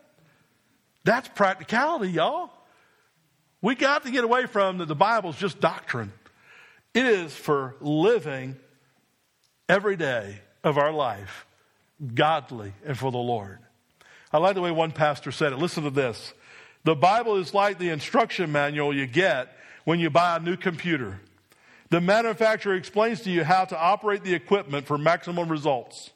[1.05, 2.49] That's practicality, y'all.
[3.61, 6.11] We got to get away from that the Bible's just doctrine.
[6.93, 8.57] It is for living
[9.69, 11.45] every day of our life
[12.13, 13.59] godly and for the Lord.
[14.33, 15.59] I like the way one pastor said it.
[15.59, 16.33] Listen to this.
[16.83, 21.21] The Bible is like the instruction manual you get when you buy a new computer.
[21.89, 26.11] The manufacturer explains to you how to operate the equipment for maximum results.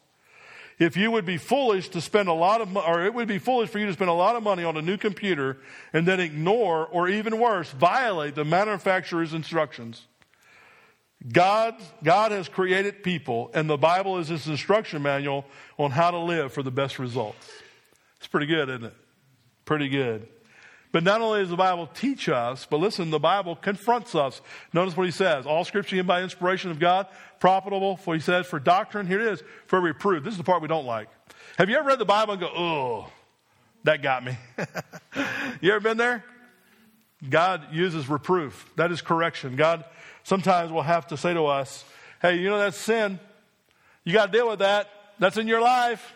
[0.80, 3.70] If you would be foolish to spend a lot of, or it would be foolish
[3.70, 5.58] for you to spend a lot of money on a new computer
[5.92, 10.08] and then ignore, or even worse, violate the manufacturer's instructions.
[11.34, 15.44] God, God has created people, and the Bible is his instruction manual
[15.78, 17.46] on how to live for the best results.
[18.18, 18.96] It's pretty good, isn't it?
[19.66, 20.30] Pretty good.
[20.92, 24.42] But not only does the Bible teach us, but listen, the Bible confronts us.
[24.74, 25.46] Notice what he says.
[25.46, 27.08] All scripture given by inspiration of God,
[27.40, 30.24] profitable, for he says, for doctrine, here it is, for reproof.
[30.24, 31.08] This is the part we don't like.
[31.58, 33.12] Have you ever read the Bible and go, oh,
[33.84, 34.36] that got me?
[35.62, 36.24] you ever been there?
[37.28, 38.72] God uses reproof.
[38.76, 39.56] That is correction.
[39.56, 39.86] God
[40.24, 41.84] sometimes will have to say to us,
[42.22, 43.20] hey, you know that's sin.
[44.04, 44.90] You got to deal with that.
[45.20, 46.14] That's in your life.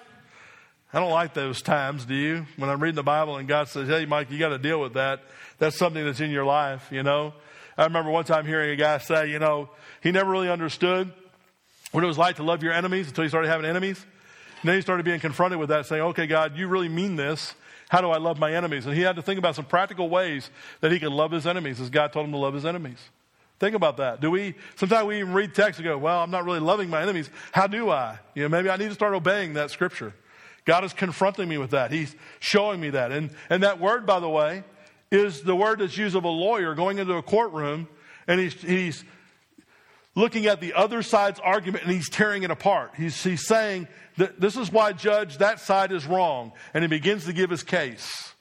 [0.94, 2.46] I don't like those times, do you?
[2.56, 4.94] When I'm reading the Bible and God says, hey, Mike, you got to deal with
[4.94, 5.24] that.
[5.58, 7.34] That's something that's in your life, you know?
[7.76, 9.70] I remember one time hearing a guy say, you know,
[10.02, 11.12] he never really understood
[11.92, 14.06] what it was like to love your enemies until he started having enemies.
[14.62, 17.56] And then he started being confronted with that, saying, okay, God, you really mean this.
[17.90, 18.86] How do I love my enemies?
[18.86, 20.52] And he had to think about some practical ways
[20.82, 23.00] that he could love his enemies as God told him to love his enemies.
[23.60, 24.22] Think about that.
[24.22, 27.02] Do we, sometimes we even read text and go, well, I'm not really loving my
[27.02, 27.30] enemies.
[27.52, 28.20] How do I?
[28.36, 30.14] You know, maybe I need to start obeying that scripture.
[30.66, 31.92] God is confronting me with that.
[31.92, 33.12] He's showing me that.
[33.12, 34.64] And, and that word, by the way,
[35.12, 37.88] is the word that's used of a lawyer going into a courtroom
[38.28, 39.04] and he's, he's
[40.16, 42.94] looking at the other side's argument and he's tearing it apart.
[42.96, 46.54] He's, he's saying that this is why, judge, that side is wrong.
[46.74, 48.34] And he begins to give his case.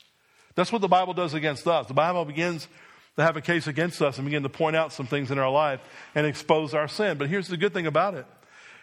[0.55, 1.87] That's what the Bible does against us.
[1.87, 2.69] The Bible begins
[3.17, 5.51] to have a case against us and begin to point out some things in our
[5.51, 5.81] life
[6.15, 7.19] and expose our sin.
[7.19, 8.27] But here's the good thing about it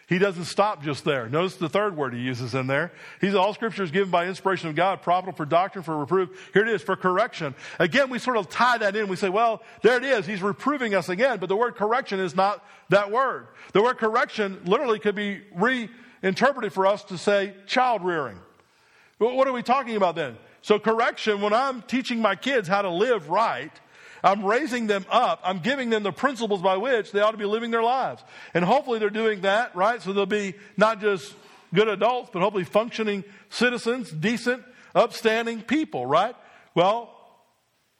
[0.10, 1.30] he doesn't stop just there.
[1.30, 2.92] Notice the third word he uses in there.
[3.22, 6.50] He's all scripture is given by inspiration of God, profitable for doctrine, for reproof.
[6.52, 7.54] Here it is, for correction.
[7.78, 9.08] Again, we sort of tie that in.
[9.08, 10.26] We say, well, there it is.
[10.26, 11.38] He's reproving us again.
[11.38, 13.48] But the word correction is not that word.
[13.74, 18.40] The word correction literally could be reinterpreted for us to say child rearing.
[19.20, 20.38] What are we talking about then?
[20.64, 23.72] So correction, when I'm teaching my kids how to live right,
[24.24, 25.40] I'm raising them up.
[25.44, 28.24] I'm giving them the principles by which they ought to be living their lives.
[28.54, 30.02] And hopefully they're doing that, right?
[30.02, 31.34] So they'll be not just
[31.74, 34.64] good adults, but hopefully functioning citizens, decent,
[34.96, 36.36] upstanding people, right?
[36.76, 37.16] Well,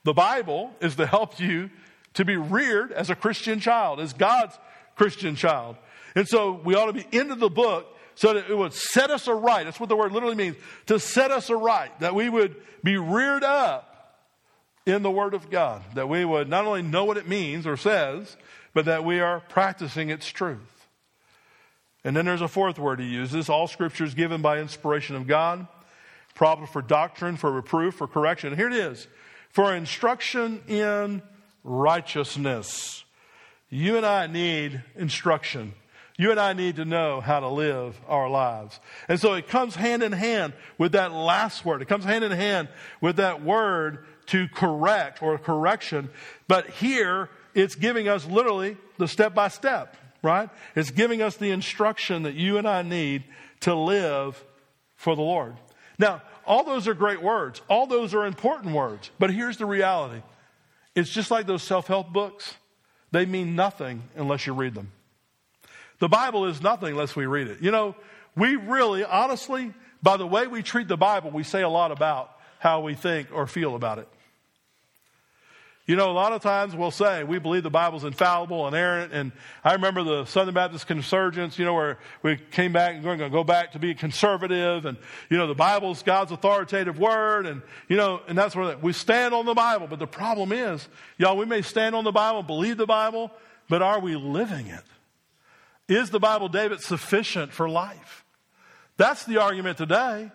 [0.04, 1.70] the Bible is to help you
[2.16, 4.58] to be reared as a Christian child, as God's
[4.96, 5.78] Christian child.
[6.16, 9.28] And so we ought to be into the book so that it would set us
[9.28, 9.66] aright.
[9.66, 13.44] That's what the word literally means to set us aright, that we would be reared
[13.44, 13.89] up
[14.86, 17.78] in the Word of God, that we would not only know what it means or
[17.78, 18.38] says,
[18.74, 20.88] but that we are practicing its truth.
[22.04, 25.28] And then there's a fourth word he uses all scripture is given by inspiration of
[25.28, 25.68] God,
[26.34, 28.56] proper for doctrine, for reproof, for correction.
[28.56, 29.08] Here it is
[29.50, 31.22] for instruction in
[31.64, 33.04] righteousness.
[33.70, 35.74] You and I need instruction.
[36.18, 38.80] You and I need to know how to live our lives.
[39.08, 41.82] And so it comes hand in hand with that last word.
[41.82, 42.68] It comes hand in hand
[43.00, 46.10] with that word to correct or correction.
[46.48, 50.50] But here, it's giving us literally the step by step, right?
[50.76, 53.24] It's giving us the instruction that you and I need
[53.62, 54.44] to live
[54.96, 55.56] for the Lord.
[55.98, 57.62] Now, all those are great words.
[57.70, 59.12] All those are important words.
[59.20, 60.22] But here's the reality
[60.96, 62.56] it's just like those self help books,
[63.12, 64.92] they mean nothing unless you read them.
[66.00, 67.62] The Bible is nothing unless we read it.
[67.62, 67.96] You know,
[68.36, 72.32] we really, honestly, by the way we treat the Bible, we say a lot about
[72.60, 74.08] how we think or feel about it.
[75.90, 79.12] You know, a lot of times we'll say we believe the Bible's infallible, and inerrant,
[79.12, 79.32] and
[79.64, 83.32] I remember the Southern Baptist consurgence, you know, where we came back and we're going
[83.32, 85.00] to go back to be conservative, and,
[85.32, 89.34] you know, the Bible's God's authoritative word, and, you know, and that's where we stand
[89.34, 89.88] on the Bible.
[89.88, 93.32] But the problem is, y'all, we may stand on the Bible, believe the Bible,
[93.68, 94.84] but are we living it?
[95.88, 98.26] Is the Bible, David, sufficient for life?
[98.98, 100.30] That's the argument today.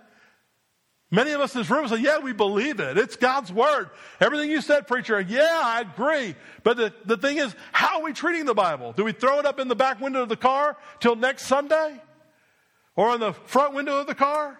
[1.14, 2.98] Many of us in this room say, yeah, we believe it.
[2.98, 3.90] It's God's word.
[4.20, 6.34] Everything you said, preacher, yeah, I agree.
[6.64, 8.92] But the, the thing is, how are we treating the Bible?
[8.92, 12.02] Do we throw it up in the back window of the car till next Sunday?
[12.96, 14.58] Or on the front window of the car?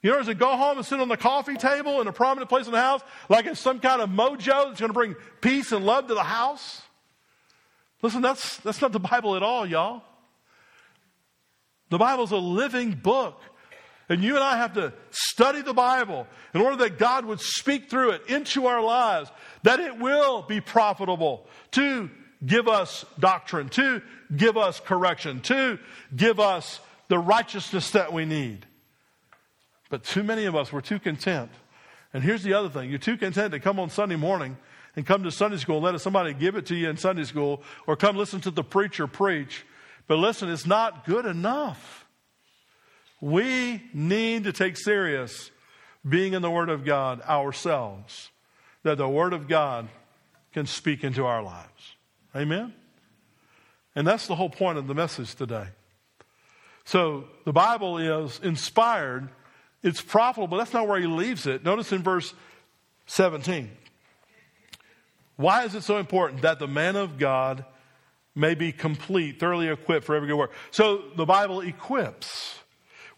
[0.00, 2.48] You know, does it go home and sit on the coffee table in a prominent
[2.48, 5.72] place in the house like it's some kind of mojo that's going to bring peace
[5.72, 6.82] and love to the house?
[8.00, 10.04] Listen, that's, that's not the Bible at all, y'all.
[11.90, 13.40] The Bible's a living book
[14.08, 17.90] and you and I have to study the Bible in order that God would speak
[17.90, 19.30] through it into our lives,
[19.64, 22.10] that it will be profitable to
[22.44, 24.00] give us doctrine, to
[24.34, 25.78] give us correction, to
[26.14, 28.64] give us the righteousness that we need.
[29.90, 31.50] But too many of us, we're too content.
[32.14, 34.56] And here's the other thing you're too content to come on Sunday morning
[34.96, 37.62] and come to Sunday school and let somebody give it to you in Sunday school
[37.86, 39.64] or come listen to the preacher preach.
[40.06, 42.06] But listen, it's not good enough.
[43.20, 45.50] We need to take serious
[46.08, 48.30] being in the Word of God ourselves,
[48.82, 49.88] that the Word of God
[50.52, 51.96] can speak into our lives.
[52.34, 52.72] Amen?
[53.94, 55.66] And that's the whole point of the message today.
[56.84, 59.28] So the Bible is inspired,
[59.82, 61.64] it's profitable, but that's not where he leaves it.
[61.64, 62.32] Notice in verse
[63.06, 63.70] 17.
[65.36, 67.64] Why is it so important that the man of God
[68.34, 70.52] may be complete, thoroughly equipped for every good work?
[70.70, 72.57] So the Bible equips.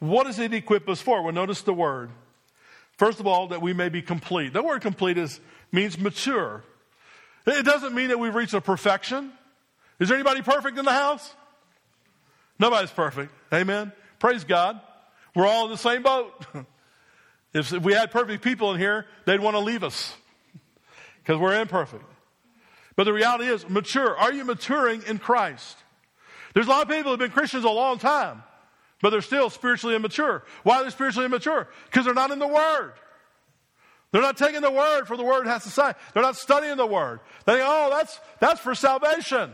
[0.01, 1.23] What does it equip us for?
[1.23, 2.11] Well, notice the word.
[2.97, 4.53] First of all, that we may be complete.
[4.53, 6.65] The word complete is, means mature.
[7.47, 9.33] It doesn't mean that we've reached a perfection.
[9.99, 11.35] Is there anybody perfect in the house?
[12.59, 13.33] Nobody's perfect.
[13.53, 13.93] Amen.
[14.19, 14.81] Praise God.
[15.35, 16.47] We're all in the same boat.
[17.55, 20.15] if we had perfect people in here, they'd want to leave us
[21.23, 22.05] because we're imperfect.
[22.97, 24.17] But the reality is, mature.
[24.17, 25.77] Are you maturing in Christ?
[26.55, 28.43] There's a lot of people who have been Christians a long time
[29.03, 30.45] but they're still spiritually immature.
[30.63, 31.69] Why are they spiritually immature?
[31.87, 32.93] Because they're not in the Word.
[34.13, 35.93] They're not taking the Word for the Word has to say.
[36.13, 37.21] They're not studying the Word.
[37.47, 39.53] They think, oh, that's, that's for salvation.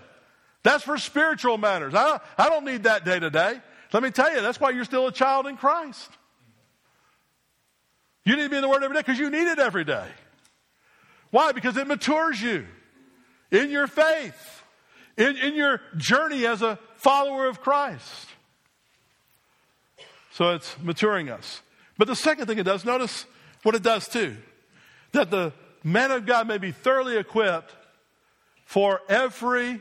[0.62, 1.94] That's for spiritual matters.
[1.94, 3.60] I don't, I don't need that day to day.
[3.92, 6.10] Let me tell you, that's why you're still a child in Christ.
[8.24, 10.08] You need to be in the Word every day because you need it every day.
[11.30, 11.52] Why?
[11.52, 12.66] Because it matures you
[13.50, 14.62] in your faith,
[15.16, 18.26] in, in your journey as a follower of Christ.
[20.36, 21.62] So it's maturing us.
[21.96, 23.24] But the second thing it does, notice
[23.62, 24.36] what it does too.
[25.12, 27.74] That the man of God may be thoroughly equipped
[28.66, 29.80] for every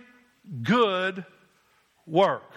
[0.63, 1.25] good
[2.07, 2.49] work.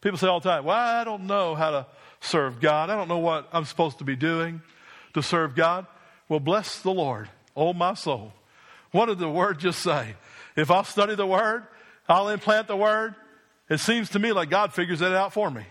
[0.00, 1.86] People say all the time, well, I don't know how to
[2.20, 2.88] serve God.
[2.88, 4.62] I don't know what I'm supposed to be doing
[5.14, 5.88] to serve God.
[6.28, 8.32] Well, bless the Lord, oh my soul.
[8.92, 10.14] What did the word just say?
[10.54, 11.64] If I'll study the word,
[12.08, 13.16] I'll implant the word.
[13.68, 15.64] It seems to me like God figures it out for me.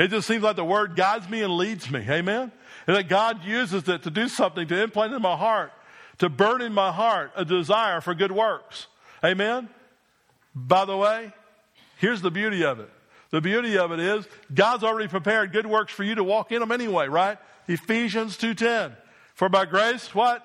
[0.00, 2.06] It just seems like the word guides me and leads me.
[2.08, 2.50] Amen?
[2.86, 5.72] And that God uses it to do something, to implant in my heart,
[6.18, 8.86] to burn in my heart a desire for good works.
[9.22, 9.68] Amen?
[10.54, 11.34] By the way,
[11.98, 12.88] here's the beauty of it.
[13.28, 16.60] The beauty of it is God's already prepared good works for you to walk in
[16.60, 17.36] them anyway, right?
[17.68, 18.96] Ephesians 2.10.
[19.34, 20.42] For by grace, what?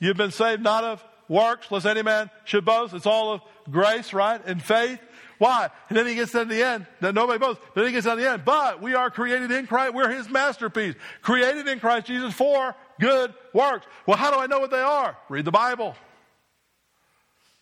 [0.00, 2.92] You've been saved not of works, lest any man should boast.
[2.92, 3.40] It's all of
[3.70, 4.44] grace, right?
[4.44, 4.98] And faith.
[5.38, 5.68] Why?
[5.88, 6.86] And then he gets to the end.
[7.00, 7.62] That nobody boasts.
[7.74, 8.44] Then he gets to the end.
[8.44, 9.94] But we are created in Christ.
[9.94, 10.94] We're his masterpiece.
[11.22, 13.86] Created in Christ Jesus for good works.
[14.06, 15.16] Well, how do I know what they are?
[15.28, 15.94] Read the Bible.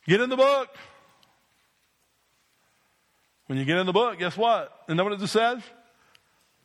[0.06, 0.68] Get in the book.
[3.46, 4.72] When you get in the book, guess what?
[4.88, 5.62] And know what it just says?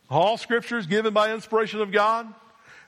[0.09, 2.33] All scripture is given by inspiration of God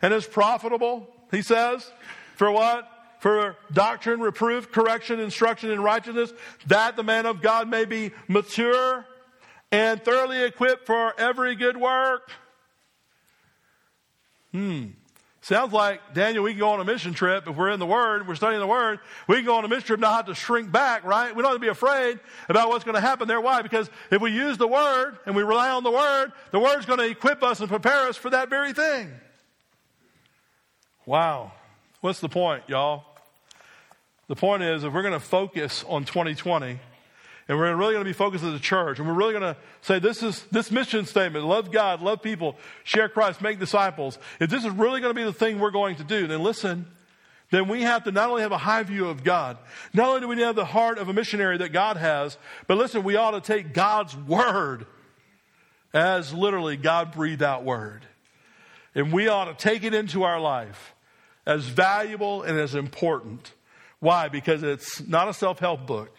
[0.02, 1.90] and is profitable, he says,
[2.36, 2.90] for what?
[3.22, 6.34] For doctrine, reproof, correction, instruction in righteousness,
[6.66, 9.06] that the man of God may be mature
[9.72, 12.32] and thoroughly equipped for every good work.
[14.52, 14.88] Hmm.
[15.42, 17.48] Sounds like, Daniel, we can go on a mission trip.
[17.48, 19.86] If we're in the Word, we're studying the Word, we can go on a mission
[19.86, 21.36] trip, not have to shrink back, right?
[21.36, 22.20] We don't have to be afraid
[22.50, 23.40] about what's going to happen there.
[23.40, 23.62] Why?
[23.62, 26.98] Because if we use the Word and we rely on the Word, the Word's going
[26.98, 29.12] to equip us and prepare us for that very thing.
[31.06, 31.52] Wow.
[32.02, 33.11] What's the point, y'all?
[34.32, 36.80] The point is, if we're going to focus on 2020,
[37.50, 39.58] and we're really going to be focused as a church, and we're really going to
[39.82, 42.56] say this is this mission statement: love God, love people,
[42.86, 44.18] share Christ, make disciples.
[44.40, 46.86] If this is really going to be the thing we're going to do, then listen.
[47.50, 49.58] Then we have to not only have a high view of God,
[49.94, 53.04] not only do we have the heart of a missionary that God has, but listen,
[53.04, 54.86] we ought to take God's word
[55.94, 58.06] as literally God breathed out word.
[58.96, 60.96] And we ought to take it into our life
[61.46, 63.52] as valuable and as important.
[64.02, 64.28] Why?
[64.28, 66.14] Because it's not a self help book.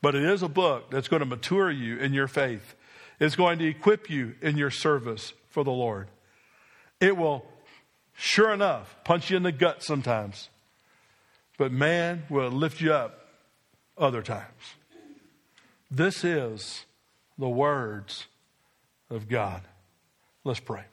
[0.00, 2.74] But it is a book that's going to mature you in your faith.
[3.18, 6.08] It's going to equip you in your service for the Lord.
[7.00, 7.46] It will,
[8.12, 10.50] sure enough, punch you in the gut sometimes.
[11.56, 13.28] But man will lift you up
[13.96, 14.74] other times.
[15.90, 16.84] This is
[17.38, 18.26] the words
[19.08, 19.62] of God.
[20.44, 20.84] Let's pray.